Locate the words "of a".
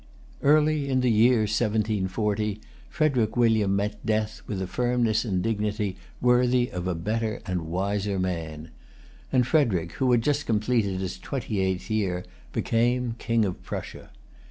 6.71-6.95